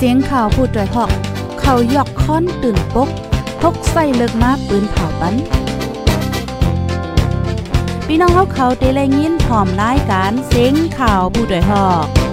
[0.00, 1.10] เสียงข่าวพูดด้วยหอก
[1.60, 3.08] เขายอกค้อนตื่นปก
[3.60, 5.34] พกใส่เลิกมาปืนเผาปัน
[8.06, 12.27] พี่น้องเขาเขาเตะเลยินพร้อมรายการเสียงข่าวผู้ด้วยหอก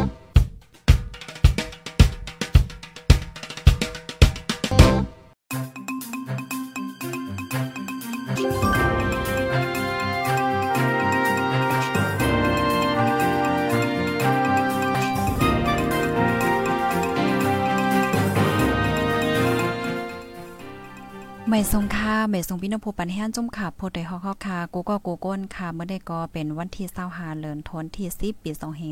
[21.57, 28.51] ไม่ทรงค่าไม่ทรงพี่น้องผู้ปันแห้งจุ่มขาโพดได้ฮอกคากูก็กูก้นค่ะเมื่อได้ก็เป็นวันที่25เดือนธันวาคมที่10ปี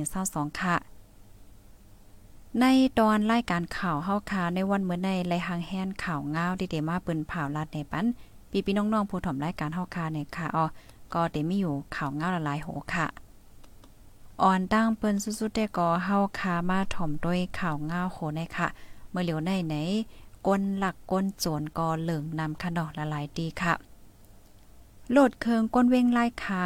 [0.09, 0.75] 2522ค่ะ
[2.59, 2.65] ใน
[2.99, 8.05] ตอนรายการข่าวเฮาคาในวันเมื่อในไลหางแฮนข่าวงาวที่เดมาปิ้นผ่าลัดในปัน
[8.51, 10.65] ปีพี่น้องๆผู้ถ่อมรายการเฮาคาเนี่ยค่ะอ๋อ
[11.13, 13.05] ก็เดมีอยู่ข่าวงาวหลายโหค่ะ
[14.41, 18.67] อ่อนตั้งเปิ้นสุดๆได้ก็เฮาคามาถ่อมด้วยข่าวงาวโหในค่ะ
[19.11, 19.75] เมื่อเหลียวในไหน
[20.47, 23.73] ก้นหลักก้นโจรกอเหลิงนำขนอละลายดีค่ะ
[25.11, 26.63] โหลดเคืองก้นเว้งไล่คา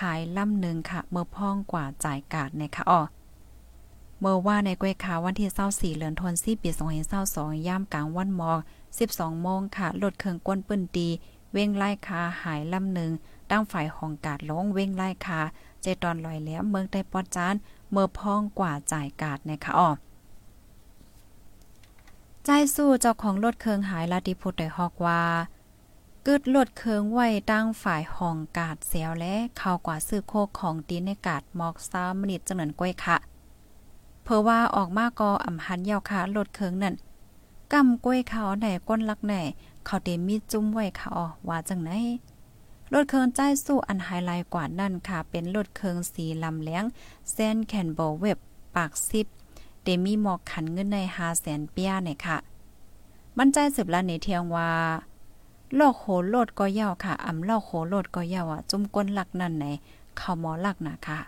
[0.00, 3.00] หายลำหนึ่งค่ะ เมื่อพ้องกว่าจ่ายกาดในคะอ๋อ
[4.20, 5.50] เมื่อว่าในกวยขาวันที่
[5.94, 6.70] 24เดือนธันวาคมปี
[7.14, 8.58] 2522ย่ามกลางวันมอง
[9.00, 11.08] 12โมงค่ะโหลดเคืองก้นปืนดี
[11.52, 13.10] เว้งไล่คาหายลำหนึ่ง
[13.50, 15.40] ตั้งฝ่ายของกาดลงเว้งไล่คา
[15.82, 17.54] เจตอนลอยแหลมเมืองได้ปอดจาน
[17.90, 19.88] เมื่อพ้องกว่าจ่ายกาดในคะอ๋อ
[22.48, 25.22] ใจสู้เจ้าของรถเคืองหายลาดิพุทธได้ฮอกว่า
[26.26, 33.16] กึดรถเคืองไว้ตั้งฝ่ายห้องกาดเสียวและเข้ากว่าซื้อโคกของดีในกาดมอกซามนิดจังนั้นก้อยค่ะ
[34.24, 36.94] เพราะว่าออกมากออ่ำหันยาวค่ะรถเคืองนั่น
[37.72, 39.34] กำก้อยเขาไหนก้นลักไหน
[39.86, 41.90] เขาเตมีจุ้มไว้ค่ะอ๋อว่าจังไหน
[42.92, 46.84] รถเคืองใจสู้อันไฮไลท์กว่านั่นค่ะ เป็นรถเคืองสีลำเลี้ยง
[47.32, 48.38] เส้นแคนโบเว็บ
[48.76, 49.26] ปากซิบ
[49.86, 52.38] เดมีหมอกขันเงินในหาแสนเปียเนี่ยค่ะ
[53.38, 54.70] มั่นใจสืบละในเทียงว่า
[55.74, 59.64] โลกโหโลดก็ยาวค่ะอำเล่าโหโลดก็ยาวอะจุ่มก้นหลักนั่นไหน
[60.16, 61.18] เข้าหมอหลักนะค่ะ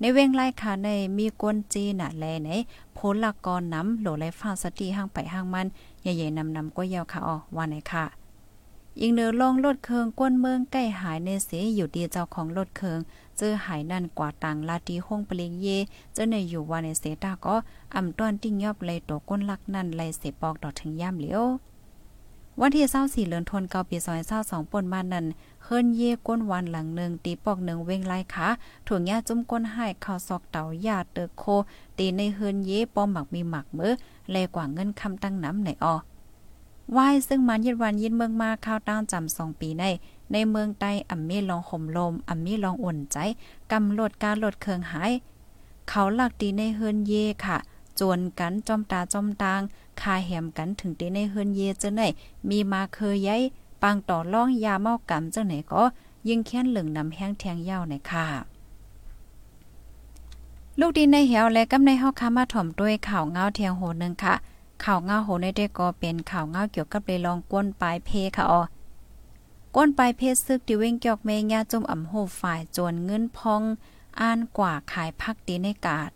[0.00, 2.50] ในเว้งไล่ค่ะในมีก้นจีน่ะแลไหน
[2.94, 5.66] โพลักกรน้ำโหลไลฟ้าสติห้างไปห้างมัน
[6.02, 8.04] ใหญ่ๆนำนำก็ยาวค่ะอ๋อว่าไหนค่ะ
[9.00, 12.98] ยิงเนือลงลดเคืองก้นเมืองใกล้หายในเสอยู่ดีเจ้าของลดเคือง
[13.36, 15.66] เจอหายนั่นกว่าต่างลาตีห้องเปลิงเย
[16.14, 17.56] เจอในอยู่ว่าในเสตาก็
[17.94, 21.44] อ่ำต้อนติ้งยอบเลยตัวก้นลักนั่นเลยเสปอกดอกถึงย่ำเหลียว
[22.60, 23.96] วันที่24เดือนธันวาคมปี
[24.34, 25.26] 2022ป่นมานั้น
[25.64, 28.46] เฮิรนเย่ก้นวันหลังหนึ่งตีปอกหนึ่งเว้งไล่ขา
[28.86, 31.44] ถ่วงยาจุ้มก้นให้ข้าวซอกเต่ายาเตอโค
[31.98, 33.92] ตีในเฮิรนเย่ป้อมหมักมีหมักมือ
[34.30, 35.96] แลกว่าเงินคำตั้งน้ำไหนออ
[36.96, 39.84] วายซึ่งมันยิดวันยินเมืองมาข้าวตั้งจำสองปีใน
[40.32, 43.16] ในเมืองใต้อ่ำมีลองห่มลมอ่ำมีลองอุ่นใจ
[43.72, 45.12] กำลดการลดเคืองหาย
[45.88, 47.58] เขาหลักตีในเฮิรนเย่ค่ะ
[47.98, 49.60] จวนกันจอมตาจอมตาง
[50.00, 52.00] คาแหมกันถึงตีในเฮิรนเย่จะไหน
[52.48, 53.42] มีมาเคยย้าย
[53.82, 55.82] ปังต่อล่องยาเมากำจังไหนก็
[56.28, 58.26] ยิงแค้นเหลืองนำแห้งแทงเย้าในค่ะ
[60.80, 64.34] ลูกดีในเหวและกำในเฮาคามาถ่อมด้วยข่าวเงาเทียงโหนึงค่ะ
[64.84, 68.62] ข่าวเงาโหในได้ก็เป็นข่าวเงาเกี่ยวกับเลยลองก้นปลายเพค่ะอ๋อ
[69.76, 73.62] ก้นปลายเพซึกที่เว้งเกี่ยวเมงยาจุ่มอ่ำโหฝ่ายจวนเงินพอง
[74.20, 76.10] อ่านกว่าขายพักดีในกาด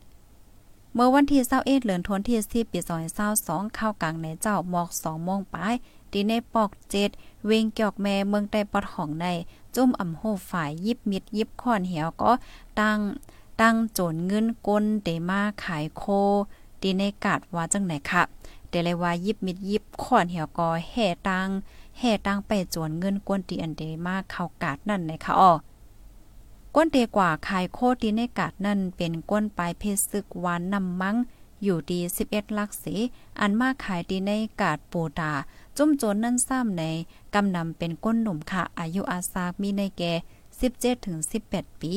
[0.95, 2.81] เมื่อวันที่21เดือนธันวาคมที่10ปี
[3.27, 5.75] 2022เข้ากลางในเจ้าหมอก2โมงปลาย
[6.13, 6.71] ดีในปอก
[7.09, 9.27] 7เวงเกี่ยวแม่เมืองใต้ปอดของใน
[9.75, 12.33] จุ่มอ่ำโหฝ่ายยิบมิดยิบค้อนเหี่ยวก็
[12.81, 12.99] ตั้ง
[13.61, 16.05] ตั้งโจนเงินก้นเดมาขายโค
[16.83, 18.23] ดีในกาดว่าจังไหนค่ะ
[18.69, 21.49] แต่เลยว่ายิบมิดยิบขอนเหี่ยวกอแห่ตัง
[21.99, 25.53] แห่ตังไปจวนเงินกวนตีอันเดมากเข้ากาดนั่นในค่ะอ้อ
[26.75, 31.17] ก้นเตกว่าขายโคตีในกาดนั่นเป็นก้นปลายเพศซึกวานนำมัง
[31.63, 32.95] อยู่ดี11ลักสี
[33.41, 34.31] อันมากขายดีใน
[34.61, 35.33] กาดปูตา
[35.77, 36.85] จุ่มโจนนั่นซ้ำใน
[37.35, 40.13] กำนำเป็นก้นหนุ่มค่ะ อายุอาซากมีในแก่
[40.59, 41.19] 17ถึง
[41.51, 41.93] 18 ปี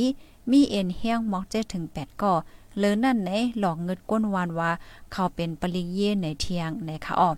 [0.51, 2.33] มีเอ็นเฮียงมอก7ถึง8ก่อ
[2.77, 4.71] เลือนั่นไหนหลอกเงิดก้นวานว่า
[5.11, 7.37] เขาเป็นปริเย่ในเทียงในค่ะออก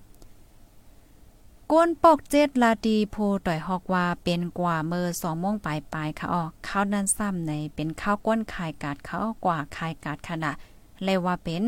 [1.71, 3.15] ก้นปอกเจ็ดลาดีโพ
[3.45, 10.55] ต่อยฮอกว่าเป็นกว่าเมอสองโมงปลายปลายค่ะออกข้าวนั้นซ้ำในเป็นข้าวก้นขายกาดเขากว่าขายกาดขนาด
[11.03, 11.63] เลยว่าเป็น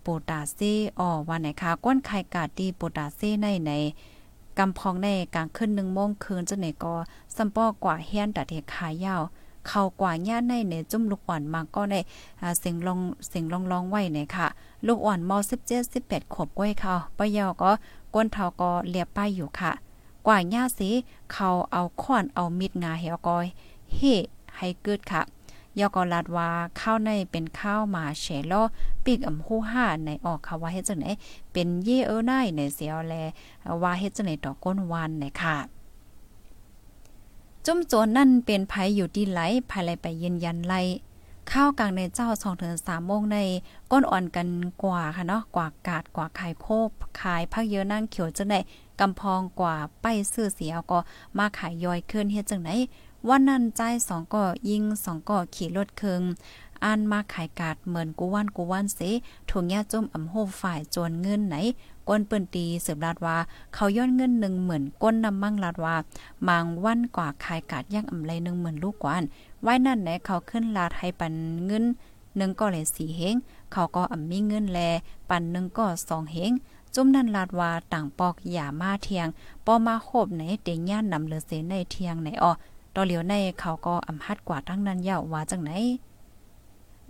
[0.00, 3.72] โปตาซีอ๋อว่าไหนคะก้นไข่กาดดีโปตาซีในใน
[4.58, 6.94] กำพองในกลางขึ้นหนึ่งโมงคืนจะไหนก็
[7.36, 9.22] สัมปอกว่าเฮียนตัดเทขายยาว
[9.68, 12.00] เข้ากว่าญาในในจุ่มลูกอ่อนมาก็ได้
[12.58, 14.46] เสียงลองเสียงลองลองไว้เนี่ยค่ะ
[14.86, 15.30] ลูกอ่อนม
[15.64, 17.70] 17 18ขวบก้อยเขาปะยอก็
[18.14, 19.72] ก้นเทาก็เลียบป้ายอยู่ค่ะ
[20.26, 20.90] กว่าญาสิ
[21.32, 23.46] เขาเอาค้อนเอามิดงาเหี่ยวก้อย
[23.94, 24.00] เฮ
[24.56, 25.22] ให้เกิดค่ะ
[25.78, 26.48] ยอก็ลาดว่า
[26.80, 28.62] ข้าวในเป็นข้าวมาแฉล้อ
[29.04, 31.06] ปีกอำฮู้ห้าในออกค่ะว่าเฮ็ดจังไหน
[31.52, 33.14] เป็นเย่เออได้ในเสียวแล
[33.82, 35.56] ว่าเฮ็ดจังไหนต่อก้นวันในค่ะ
[37.66, 39.40] จุ่มโจนนั่นเป็นภัยอยู่ที่ไหล
[39.70, 40.80] ภายไลไปยืนยันไล่
[41.50, 43.38] ข้าวกลางในเจ้าสองถึงสามโมงใน
[43.90, 44.48] ก้นอ่อนกัน
[44.82, 46.90] กว่าค่ะเนาะกว่ากาดกว่าขายโคบ
[47.20, 48.54] ขายพักเยอะนั่งเขียวจังไหน
[49.00, 50.98] กำพองกว่าไปซื้อเสียก็
[51.38, 52.70] มาขายย่อยขึ้นเฮ็ดจังไหน
[53.28, 56.22] วันนั้นใจสองก็ยิงสองก็ขี่รถเคือง
[56.84, 59.00] อ่านมาขายกาดเหมือนกูวันกูวันเส
[59.50, 61.56] ถุงยาจุ่มอำโหฝ่ายจวนเงินไหน
[62.08, 63.36] ก้นเปิ้นตีสืบลาดว่า
[63.74, 65.96] เขาย้อนเงินหนึ่งหมื่นก้นนำมั่งลาดว่า
[66.48, 69.24] มางวันกว่าขายกาดย่างอำไรหนึ่งหมื่นลูกกวาน
[69.62, 71.32] ไว้นั่นไหนเขาขึ้นลาดให้ปัน
[71.66, 71.84] เงิน
[72.36, 73.36] หนึ่งก็เลยสี่เฮง
[73.72, 74.80] เขาก็อ่ำมีเงินแล
[75.30, 76.52] ปันหนึ่งก็สองเฮง
[76.94, 79.28] จุ่มนั่นลาดว่าต่างปอกอย่ามาเทียง
[79.66, 82.52] ปอมาโคบไหนเต็งย่านนำเลือเสในเทียงไหนอ้อ
[82.94, 85.70] ต่อเหลียวในเขาก็อำฮัดกว่าทั้งนั้นยาวว่าจังไหน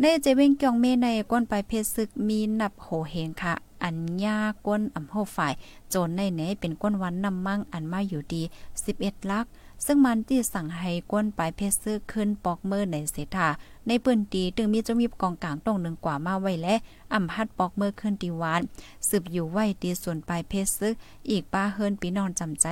[0.00, 3.55] ในเจเวงกองเมในก้นไปเพชรซึกมีนับโหเฮงค่ะ
[3.85, 5.53] อันยาก้นอำโหฝ่าย
[5.91, 8.43] โจรในไหนเป็นก้นวันนำมั่งอันมาอยู่ดี
[8.87, 9.47] 11 ลัก
[9.87, 13.49] ซึ่งมันที่สั่งให้ก้นไปเพชรซึกขึ้นปอกเมื่อในเสถา
[13.87, 16.75] ในปืนตีตึงมีจมีกองกลางตรงหนึ่งกว่ามาไว้และ
[17.15, 18.61] อำพัดปอกเมื่อขึ้นตีวาน
[19.09, 20.95] สืบอยู่ไว้ตีส่วนปลายเพชรซึก
[21.31, 22.67] อีกป้าเฮิรนปีนอนจำใจ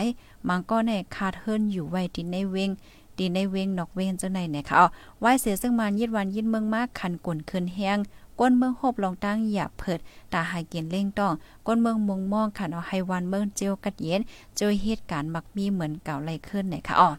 [0.49, 2.71] มังก็ในคาดเฮิรนอยู่ไว้ที่ในเวง
[3.19, 4.83] ดีในเวงนอกเวงจังไหนเนี่ยค่ะ
[5.21, 7.99] ไว้เสียซึ่งมันยิดวันยิดเมืองมากคันกุ่นขึ้นแห้ง
[8.41, 10.01] ก้นเมืองโฮบลองตั้งอย่าเผิด
[10.33, 11.33] ตาหายเกียนเล่งต้อง
[11.67, 14.21] ก้นเมืองมุงมองค่ะเอาให้วันเมืองเจียวกัดเย็น
[14.57, 17.11] เจอเหตุการณ์มักมีเหมือนเก่าไรขึ้นเนี่ยค่ะอ๋อ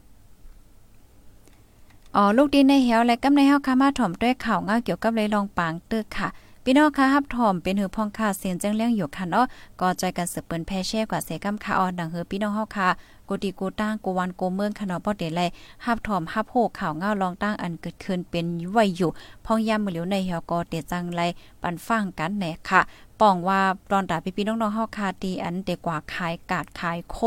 [2.15, 6.29] อ๋อลูกดินในเหี่ยวและกำในเฮาค่ะมาถ่อมด้วยข่าวเงาเกี่ยวกับเลยลองปางตึกค่ะ
[6.65, 9.45] พี่น้องคะฮับถอมเป็นหือพองค่ะเสียนจังเลี้ยงอยู่ค่ะเนาะ
[9.81, 12.89] ก็ใจกันสืบเปิ้นแพ่แช่กว่าเสกำค่ะออนดังเฮือพี่น้องเฮาค่ะ
[13.27, 15.49] กูดีกูตั้งกูวันกูเมืองค่ะเนาะบ่ได้เลย
[15.85, 19.09] ฮับถอมฮับโหข่าวเงาลองตั้งอันเกิดขึ้นเป็นไว้อยู่
[19.45, 21.21] พองยามมื้อเหลียวในเหี่ยวก็เตจังไร
[21.61, 22.81] ปันฟังกันแหนค่ะ
[23.19, 23.59] ป้องว่า
[23.91, 27.17] ตอนตาพี่พี่น้องๆเฮาค่ะตีอันเดกว่าขายกาดขายโค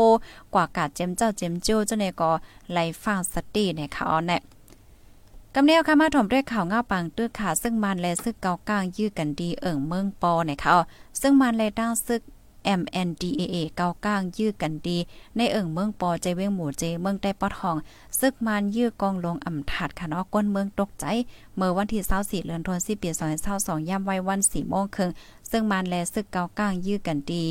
[0.53, 2.31] กว่ากาดเจมเจ้าเจมเจ้าจังได๋ก็
[2.73, 4.56] ไล่ฟังสติเนี่ยค่ะอ๋อแน่
[5.59, 10.77] กำเนียวค่ะมาถมด้วยข่าวเงาปังตื้อขาซึ่งมันและซึกเกากลางยื้อกันดีเอิ่งเมืองปอเนี่ยค่ะ
[11.21, 12.21] ซึ่งมันและตั้งซึก
[12.79, 14.97] MNDAA เกาก้างยื้อกันดี
[15.37, 17.75] ในเอิ่งเมืองปอใจเว้งหมู่เจเมืองใต้ปอทอง
[18.19, 21.05] ซึกมันยื้อกองลงอ่ำถาดค่ะเนาะก้นเมืองตกใจ
[21.55, 23.09] เมื่อวันที่24เดือนธันวาคมปี
[23.49, 25.11] 2022ยามวัยวัน4โมงครึ่ง
[25.51, 27.45] ซึ่งมันแลซึกเกาก้างยื้อกันดี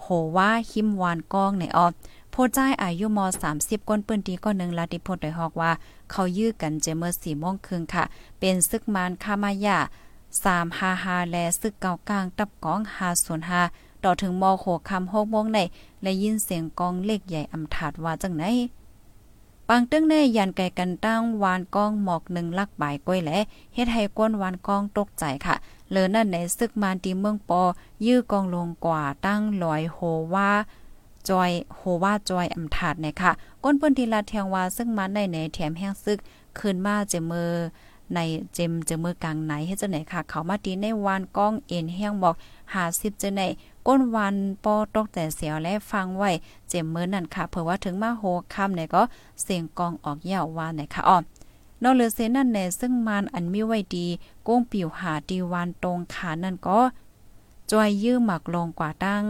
[0.00, 0.06] โห
[0.36, 1.86] ว่าหิมวานกองในออ
[2.30, 3.18] โพจ้ายอายุม
[3.54, 5.72] 30 ก้นปืนตีก้อนหนึ่งลาติพดโดยฮอกว่า
[6.10, 8.04] เขายื้อกันเจเมื่อสี่โมงครึ่งค่ะ
[8.38, 9.78] เป็นซึกมานคามายา
[10.54, 12.80] 355และซึกเก่ากลางตับกอง
[13.40, 15.58] 505 ต่อถึงมโหคำ6โมงใน
[16.02, 18.44] และยินเสียงกองเล็กใหญ่อำถาดว่าจังไหน
[19.68, 23.38] ปังตึ้งในยันไก่กันตั้งวานกองหมอกหนึ่งลักบ่ายก้อยแหละ
[23.74, 25.54] เฮ็ดให้ก้นวานกองตกใจค่ะ
[25.90, 27.62] เลอนั่นในซึกมานตีเมืองปอ
[28.06, 29.98] ยื้อกองลงกว่าตั้งลอยโห
[30.34, 30.50] ว่า
[31.28, 33.32] จอยโหว่าจอยอำถาดเนี่ยค่ะ
[33.62, 36.18] ก้นเปิ้นทีลาเทียงว่าซึ่งมันได้ในแถมแห้งซึก
[36.58, 37.52] คืนมาเจมือ
[38.14, 38.18] ใน
[38.54, 42.34] เจมเจมือกลางไหนเฮ็ดจังไหนค่ะ เขามาตีในวานก้องเอ็นแห้งบอก
[42.78, 43.42] 50จังไหน
[43.86, 44.34] ก้นวัน
[44.64, 46.30] ปอตกแต่เสียวและฟังไว้
[46.68, 48.22] เจมมือนั่นค่ะเผื่อว่าถึงมาโห
[48.54, 49.02] ค่ำเนี่ยก็
[49.42, 51.18] เสียงกองออกยาววานเนี่ยค่ะอ้อ
[51.82, 54.06] นอกเหลือเสนั่นแน่ซึ่งมันอันมีไว้ดี
[54.46, 56.80] ก้งปิวหาดีวานตรงขานั่นก็
[57.70, 59.24] จอยยื้อหมักลงกว่าตั้ง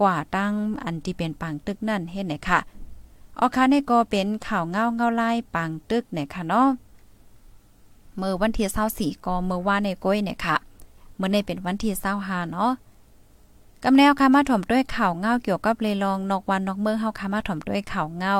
[0.00, 0.52] กว่าตั้ง
[0.84, 2.60] อันที่เป็นปังตึกนั่นเฮ็ดไหนค่ะ
[3.38, 6.68] ออค่ะนี่ก็เป็นข่าวเงาเงาไล่ปังตึกเนี่ยค่ะเนาะ
[8.16, 10.56] เมื่อวันที่24ก็เมื่อว่าในก้อยเนี่ยค่ะ
[11.16, 12.72] เมื่อในเป็นวันที่25เนาะ
[13.86, 18.32] กำแนวค่ะมาถ่อมด้วยข่าวเงาเกี่ยวกับเลยลองนอกวันนอกเมืองเฮาค่ะมาถ่อมด้วยข่าวเงา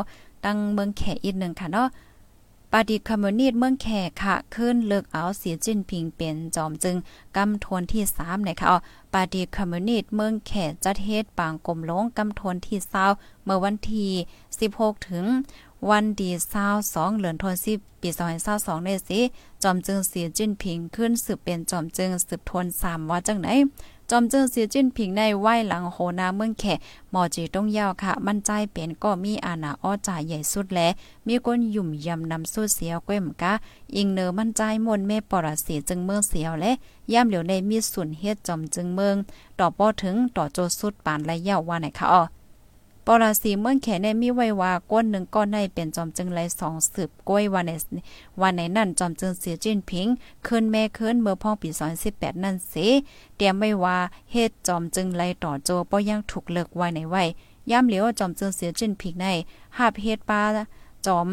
[0.44, 1.88] ตั้งเมืองแขอีกหนึ่งค่ะเนาะ
[2.72, 6.96] ปาฏิคอมมิวนิสต์เมืองแขกค่ะขึ้นเลิกเอาเสียจิ้นผิงเป็นจอมจึง
[7.36, 8.78] กำทวนที่3นะคะอ๋อ
[9.12, 12.78] ปาฏิคอมมิวนิสต์เมืองแขกจัดเฮ็ดปางกลมลงกำทวนที่
[13.12, 14.10] 20เมื่อวันที่
[14.58, 15.24] 16 ถึง
[15.90, 16.30] วันดี
[16.74, 18.08] 22เดือนธันวาคมปี
[18.48, 19.20] 2022นี้สิ
[19.62, 23.48] จอมจึงเสียจิ้นผิงขึ้นสืบเป็นจอมจึงสืบทวน3ว่าจังไหน
[24.10, 26.64] จอมเจิ้งเสียจิ้นผิงในไหวหลังโหนาเมืองแข
[27.10, 30.80] หมอจีต้องยาวค่ะ มั่นใจเป็นก็มีอาณาอ้อจ่ายใหญ่สุดแล
[31.26, 33.52] มีก้นหยุ่มยำนำสู้เสียวก้มกะ
[33.96, 36.72] อิงเนอมั่นใจมนแม่ปรสีจึงเมืองเสียวและ
[37.12, 39.16] ย่ำเหลียวในมีส่วนเฮ็ดจอมจึงเมือง
[39.58, 42.22] ต่อป้อถึงต่อโจสุดปานและยาวว่าไหนคะอ๋อ
[43.06, 47.72] ปราสีเมืองแขในมีไว้ว่าก้นหนึ่งก้อนในเป็นจอมจึงไรสองสืบก้อยวันใน
[48.40, 50.06] วันในนั่นจอมจึงเสียจิ้นพิง
[50.46, 52.74] ขึ้นแม่ขึ้นเมื่อพ่อปีสองสิบแปดนั่นเส
[53.36, 53.96] เตรียมไว้ว่า
[54.32, 57.22] เฮ็ดจอมจึงไรต่อโจป้อยังถูกเลิกไว้ในไว้
[57.70, 59.26] ย่ำเหลียวจอมจึงเสียจิ้นพิงใน
[59.76, 60.42] หาบเฮ็ดปลา
[61.06, 61.28] จอม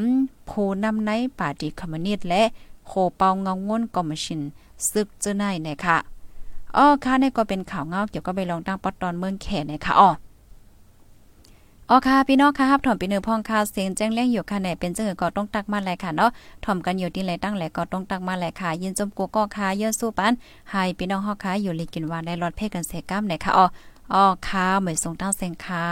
[0.45, 0.51] โพ
[0.83, 2.43] นำในป่าดีคอมมิวนิสต์และ
[2.87, 4.41] โหโหเปาเงางนกอมชิน
[4.91, 5.97] ซึกเจ้าหนายนะคะ
[6.77, 10.09] อ้อค่ะนี่ก็เป็นข่าวเงาเกี่ยวกับไปลองตั้งปอตอนเมืองแขนะคะอ้อ
[11.93, 16.29] อ๋อค่ะพี่น้องค่ะรับถอมปีเนื้อพองค่ะเสียงแจ้งเลี้ยงอยู่ค่ะไหนเป็นเจังก็ต้องตักมาแลค่ะเนาะ
[16.65, 20.33] ถ่อมกันอยู่ที่ไหนตั้งแหลก็ต้องตักมาแลค่ะยินจมกูก็ค่ะเยอะสู้ปัน
[20.71, 23.65] ให้พี่น้องเฮาค่ะอยู่ลีกินวานได้รอดเพกันเสก้ามไหนค่ะอ๋อ
[24.13, 25.85] อ๋อค่ะเหมือนทรงตั้งเสียงค่ะ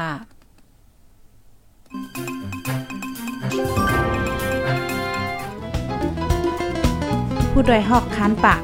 [7.51, 8.61] ผู้ดยหอกคันปาก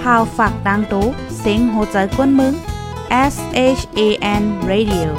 [0.00, 1.06] พาวฝากดังตู้
[1.40, 2.52] เซ็งโหใจกวนมึง
[3.32, 3.34] S
[3.78, 4.00] H A
[4.40, 5.10] N Radio